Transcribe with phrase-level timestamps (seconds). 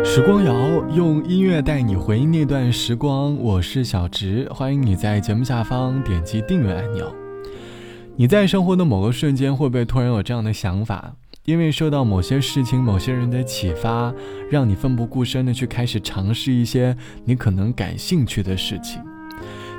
[0.00, 7.14] 时光谣用音乐带你回忆那段时光，我是小植，欢迎你在节目下方点击订阅按钮。
[8.16, 11.14] 你在生活的某个瞬间，会不会突然有这样的想法？
[11.44, 14.12] 因为受到某些事情、某些人的启发，
[14.50, 19.02] 让你奋不顾身的去开始尝试一些你可能感兴趣的事情。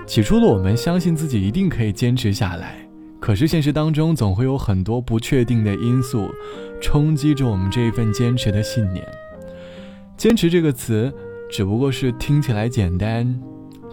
[0.05, 2.75] 起初的我们相信自己一定可以坚持下来，
[3.19, 6.29] 可是现实当中总会有很多不确定的因素，
[6.81, 9.05] 冲击着我们这一份坚持的信念。
[10.15, 11.11] 坚持这个词，
[11.49, 13.39] 只不过是听起来简单。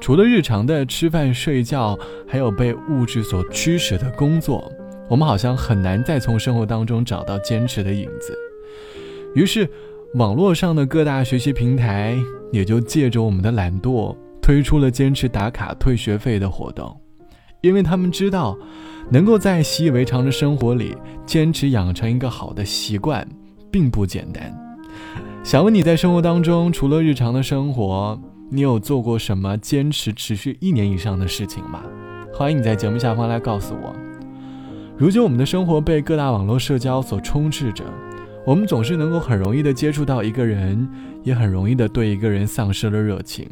[0.00, 4.70] 除了日常的吃饭睡觉，还有被物质所驱使的工作，
[5.08, 8.34] 我们好像很难再从生活当中找到坚持的影子。
[9.34, 9.68] 于是，
[10.14, 12.16] 网络上的各大学习平台
[12.50, 16.98] 也就借着我们的懒惰，推出了坚持打卡退学费的活动，
[17.60, 18.56] 因为他们知道，
[19.10, 20.96] 能够在习以为常的生活里
[21.26, 23.26] 坚持养成一个好的习惯，
[23.70, 24.52] 并不简单。
[25.42, 31.82] 想问你在生活当中，除了日常的生活，你有做过什么坚持持续一年以上的事情吗？
[32.32, 33.92] 欢迎你在节目下方来告诉我。
[34.98, 37.84] 如今我们的生活被各大网络社交所充斥着，
[38.46, 40.86] 我们总是能够很容易的接触到一个人，
[41.24, 43.48] 也很容易的对一个人丧失了热情。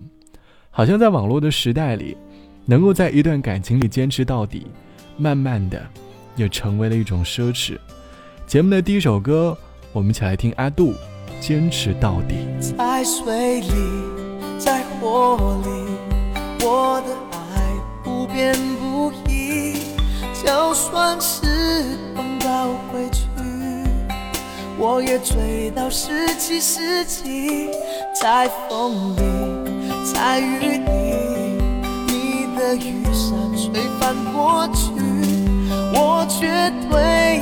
[0.70, 2.14] 好像在网络的时代里，
[2.66, 4.66] 能够在一段感情里坚持到底，
[5.16, 5.82] 慢慢的
[6.36, 7.78] 也成为了一种奢侈。
[8.46, 9.56] 节目的第一首歌，
[9.92, 10.92] 我们一起来听阿杜。
[11.40, 13.70] 坚持到底，在水里，
[14.58, 15.68] 在火里，
[16.64, 17.72] 我的爱
[18.02, 19.74] 不变不移。
[20.44, 21.46] 就算时
[22.14, 23.24] 光倒回去，
[24.78, 27.70] 我也追到十七世纪。
[28.20, 29.22] 在风里，
[30.12, 30.88] 在雨里，
[32.08, 34.90] 你的雨伞吹翻过去，
[35.94, 37.37] 我绝对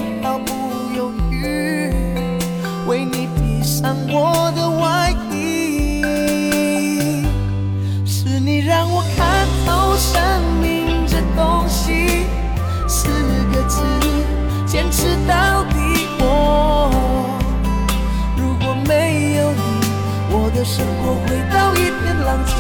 [20.67, 22.53] 生活回到一片狼藉。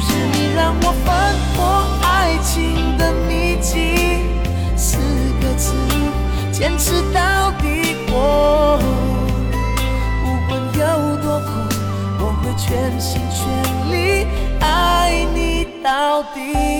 [0.00, 1.56] 是你让我翻破
[2.02, 4.26] 爱情的秘籍。
[4.76, 4.98] 四
[5.40, 5.72] 个字，
[6.50, 7.64] 坚持到底。
[8.10, 8.96] 我会。
[12.58, 14.26] 全心全力
[14.60, 16.75] 爱你到底。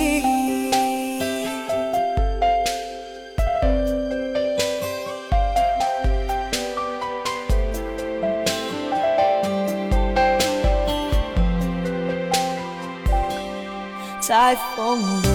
[14.27, 15.27] 在风里，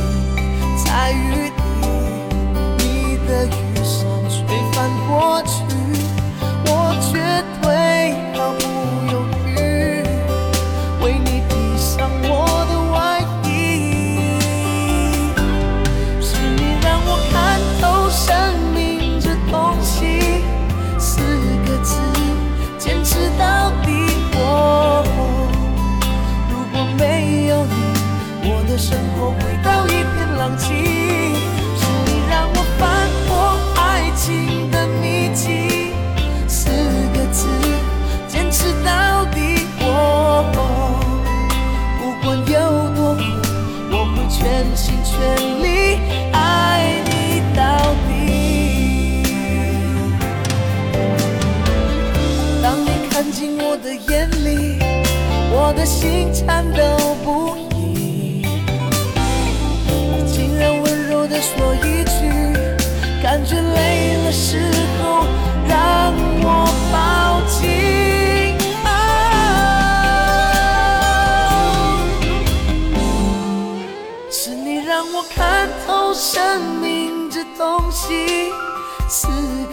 [0.84, 1.50] 在雨
[44.42, 45.14] 全心全
[45.60, 46.00] 意
[46.32, 49.22] 爱你到底。
[52.60, 54.80] 当你看进我的眼里
[55.52, 56.82] 我的心颤抖
[57.24, 58.44] 不已。
[59.86, 62.28] 你竟然温柔的说一句
[63.22, 63.61] 感觉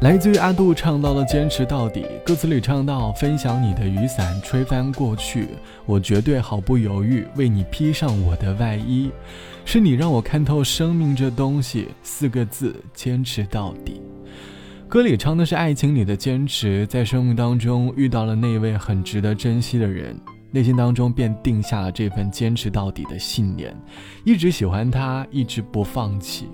[0.00, 5.48] 来自于阿杜唱到了坚持到底，歌词里唱到分享你的雨伞吹翻过去，
[5.86, 9.10] 我绝对毫不犹豫为你披上我的外衣，
[9.64, 14.00] 是你让我看透生命这东西，四个字坚持到底。
[14.88, 20.16] 歌里唱的是爱情里的坚持，在生命当中遇到了那位很值得珍惜的人，
[20.52, 23.76] 内心当中便定下了这份坚持到底的信念，
[24.24, 26.48] 一直喜欢他，一直不放弃。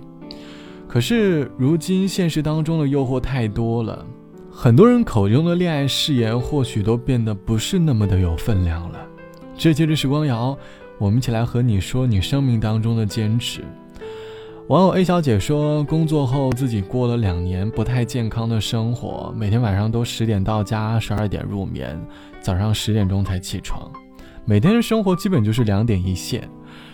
[0.94, 4.06] 可是如今现实当中的诱惑太多了，
[4.49, 9.00] 很多人口中的恋爱誓言或许都变得不是那么的有分量了。
[9.56, 10.56] 这期的时光谣，
[10.96, 13.64] 我们一起来和你说你生命当中的坚持。
[14.69, 22.00] 网友 A 小姐说，工作后自己过了两年不太健康的生活，每天晚上都十点到家，十二点入眠，
[22.40, 23.90] 早上十点钟才起床，
[24.44, 26.49] 每天的生活基本就是两点一线。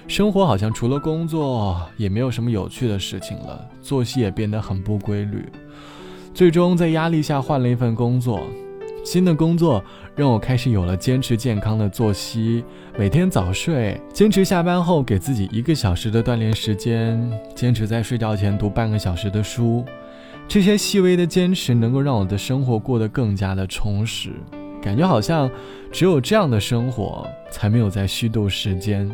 [0.08, 5.44] 生活好像除了工作也没有什么有趣的事情了，作息也变得很不规律。
[6.34, 8.40] 最终在压力下换了一份工作，
[9.04, 9.82] 新的工作
[10.14, 12.64] 让我开始有了坚持健康的作息，
[12.98, 19.84] 每天早睡，坚持下班后给自己一个小时的锻炼时间，坚持在睡觉前读半个小时的书。
[20.48, 24.30] 这些细微的坚持能够让我的生活过得更加的充实，
[24.82, 25.48] 感觉好像
[25.92, 29.08] 只有这样的生活才没有在虚度时间。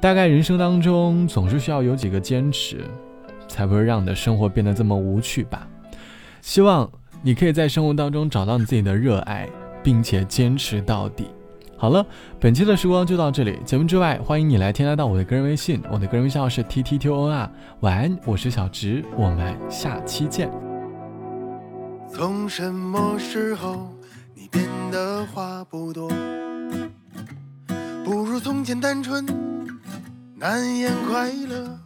[0.00, 2.84] 大概人生当中总是需要有几个坚持，
[3.48, 5.66] 才不会让你的生活变得这么无趣吧。
[6.40, 6.88] 希望
[7.20, 9.48] 你可以在生活当中找到你自己的热爱，
[9.82, 11.26] 并且坚持到底。
[11.76, 12.06] 好了，
[12.38, 13.58] 本期的时光就到这里。
[13.64, 17.50] 节目之外，欢迎你来添加到我的个人微信，我的个人微信号是 t t t o n r。
[17.80, 20.48] 晚安，我是小直，我们下期见。
[22.12, 23.92] 从什么时候
[24.34, 26.08] 你变得话不多？
[28.04, 29.26] 不如从前单纯。
[30.40, 31.80] 难言快乐，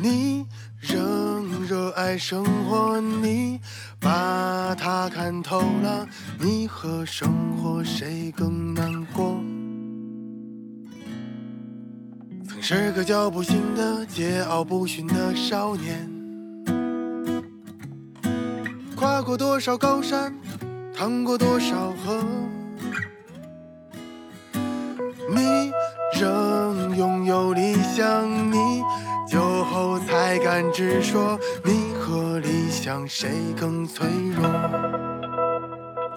[0.00, 0.46] 你
[0.78, 3.60] 仍热爱生活，你
[3.98, 6.06] 把它看透了，
[6.38, 9.42] 你和生活谁更难过？
[12.48, 16.08] 曾是个脚步行的桀骜不驯的少年，
[18.94, 20.32] 跨过多少高山，
[20.94, 22.24] 趟过多少河。
[29.26, 33.28] 酒后才敢直说，你和理想谁
[33.58, 34.06] 更脆
[34.36, 34.46] 弱？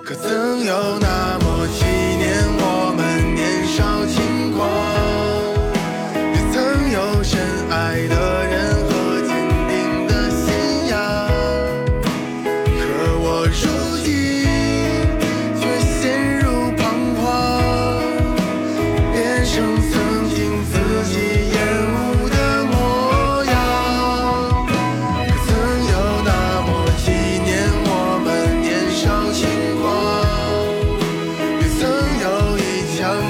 [0.05, 4.67] 可曾有那么几年，我们年少轻狂，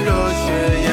[0.04, 0.89] 热血。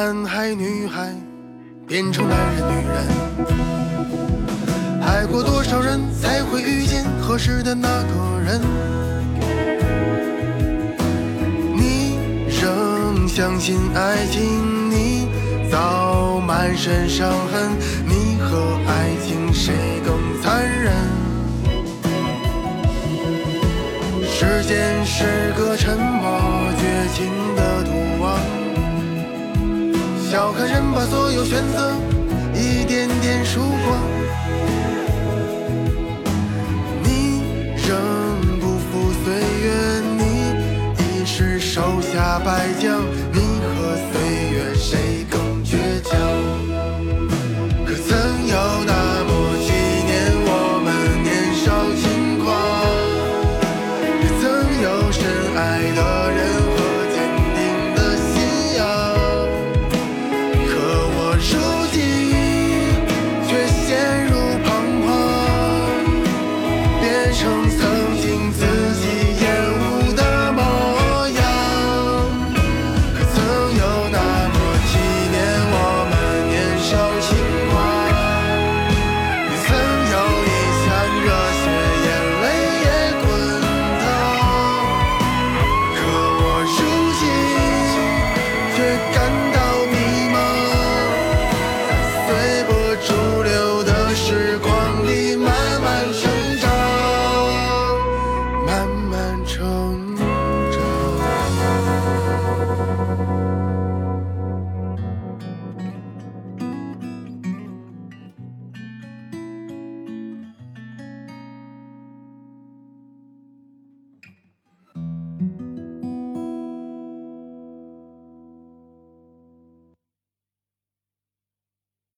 [0.00, 1.12] 男孩女孩
[1.84, 2.94] 变成男人女人，
[5.02, 8.60] 爱过多少人才会遇见合适的那个人？
[11.74, 15.26] 你仍相信爱情，你
[15.68, 17.68] 早满身伤痕，
[18.06, 19.74] 你和爱情谁
[20.06, 20.94] 更残忍？
[24.22, 26.38] 时间是个沉默
[26.78, 26.86] 绝
[27.16, 27.26] 情
[27.56, 27.67] 的。
[30.58, 31.92] 看人把所有选择
[32.52, 34.00] 一点点输光，
[37.04, 37.44] 你
[37.86, 40.20] 仍不负岁月，你
[40.98, 43.00] 已是手下败将。
[63.98, 64.37] there